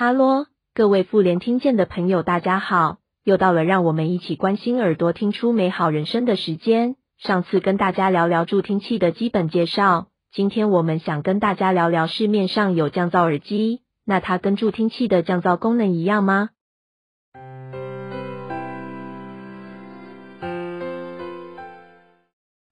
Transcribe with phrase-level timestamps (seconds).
[0.00, 3.00] 哈喽，各位妇联听见的朋友，大家好！
[3.22, 6.96] 又到了让我们一起关心耳朵、听出美好人生的时间。
[7.18, 16.48] 上次跟大家聊聊助听器的基本介绍，今天我们想跟大家聊聊市面上有降噪耳机，那它跟助听器的降噪功能一样吗？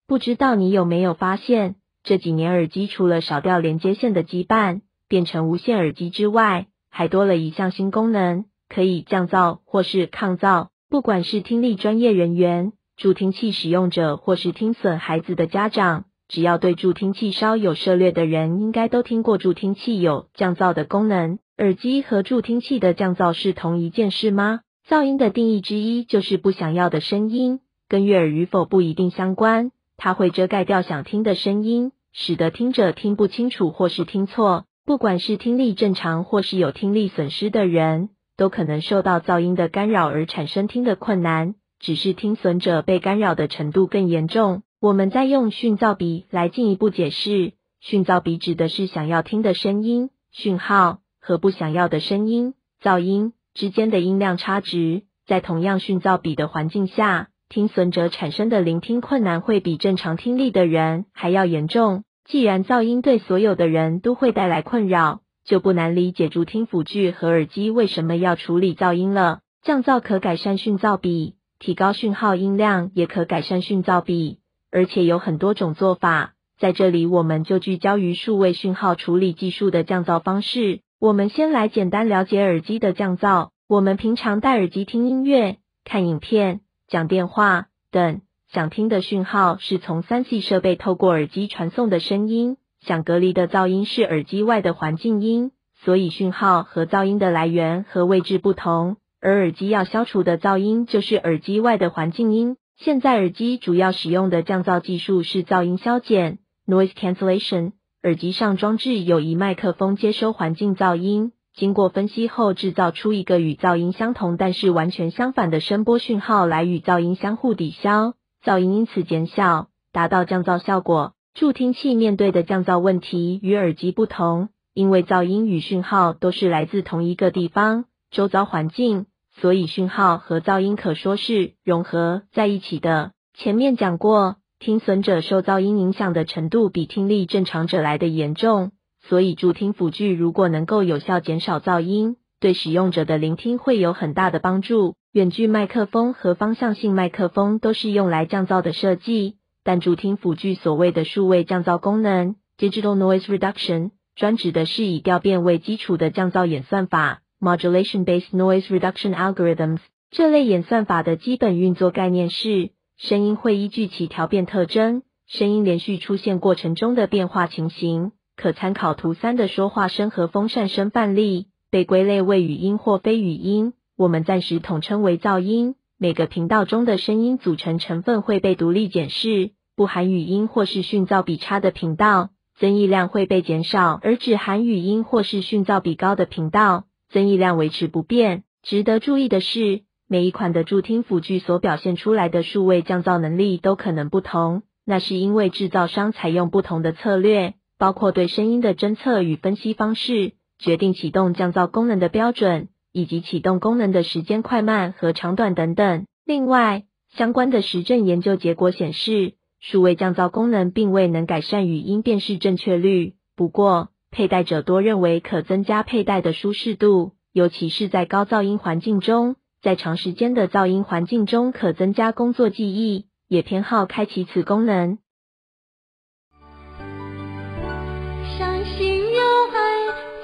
[0.07, 6.69] 不知道你有没有发现，这几年耳机除了少掉连接线的羁绊，变成无线耳机之外，
[6.99, 10.67] 还多了一项新功能，可以降噪或是抗噪。
[10.91, 21.39] 不管是听力专业人员、助听器使用者，或是听损孩子的家长，只要对助听器稍有涉略的人，应该都听过助听器有降噪的功能。
[21.57, 24.63] 耳机和助听器的降噪是同一件事吗？
[24.89, 29.71] 噪音的定义之一就是不想要的声音，跟悦耳与否不一定相关。
[29.97, 34.65] 它会遮盖掉想听的声音，使得听者听不清楚或是听错。
[34.89, 44.63] 不管是听力正常或是有听力损失的人，都可能受到噪音的干扰而产生听的困难，只是听损者被干扰的程度更严重。
[44.81, 55.03] 我们再用讯噪比来进一步解释，讯噪比指的是想要听的声音讯号和不想要的声音噪音之间的音量差值。
[55.27, 62.05] 在同样讯噪比的环境下，听损者产生的聆听困难会比正常听力的人还要严重。
[62.29, 69.41] 既然噪音对所有的人都会带来困扰，就不难理解助听辅具和耳机为什么要处理噪音了。
[69.63, 74.41] 降噪可改善讯噪比，提高讯号音量也可改善讯噪比，
[74.71, 76.35] 而且有很多种做法。
[76.59, 80.81] 在这里，我们就聚焦于数位讯号处理技术的降噪方式。
[81.01, 83.49] 我们先来简单了解耳机的降噪。
[83.69, 88.21] 我们平常戴耳机听音乐、看影片、讲电话等。
[88.51, 95.51] 想听的讯号是从三 C 设备透过耳机传送的声音，想隔离的噪音是耳机外的环境音，
[95.85, 98.97] 所以讯号和噪音的来源和位置不同。
[99.21, 102.57] 而耳机要消除的噪音就是耳机外的环境音。
[102.79, 107.73] 现在耳机主要使用的降噪技术是噪音消减 （noise cancellation）。
[108.03, 118.15] 耳机上装置有一麦克风接收环境噪音，经过分析后制造出一个与噪音相同但是完全相反的声波讯号来与噪音相互抵消。
[118.45, 121.15] 噪音因此减小，达到降噪效果。
[121.35, 129.07] 助听器面对的降噪问题与耳机不同，因为噪音与讯号都是来自同一个地方——周遭环境，
[129.37, 133.13] 所以讯号和噪音可说是融合在一起的。
[133.35, 144.95] 前面讲过，听损者受噪音影响的程度比听力正常者来的严重，所以助听辅具如果能够有效减少噪音，对使用者的聆听会有很大的帮助。
[145.13, 159.79] 远距麦克风和方向性麦克风都是用来降噪的设计，但助听辅具所谓的数位降噪功能 （Digital Noise Reduction） 专指的是以调变为基础的降噪演算法 （Modulation-based noise reduction algorithms）。
[160.11, 173.75] 这类演算法的基本运作概念是，声音会依据其调变特征，声音连续出现过程中的变化情形，可参考图三的说话声和风扇声范例，被归类为语音或非语音。
[173.97, 175.75] 我们暂时统称为噪音。
[175.99, 188.45] 每个频道中的声音组成成分会被独立检视，不含语音或是讯噪比差的频道，增益量会被减少；而只含语音或是讯噪比高的频道，增益量维持不变。
[188.63, 202.69] 值得注意的是，每一款的助听辅具所表现出来的数位降噪能力都可能不同，那是因为制造商采用不同的策略，包括对声音的侦测与分析方式，决定启动降噪功能的标准。
[202.91, 206.07] 以及启动功能的时间快慢和长短等等。
[206.25, 213.15] 另外，相关的实证研究结果显示，数位降噪功能并未能改善语音辨识正确率。
[213.37, 219.37] 不过，佩戴者多认为可增加佩戴的舒适度，尤其是在高噪音环境中。
[219.61, 224.99] 在长时间的噪音环境中，可增加工作记忆，也偏好开启此功能。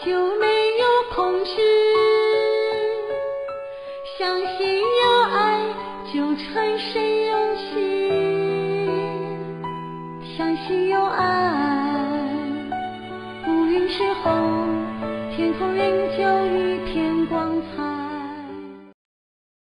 [0.04, 0.84] 就没有
[1.14, 1.50] 恐惧。
[4.18, 5.74] 相信有爱，
[6.12, 7.13] 就产生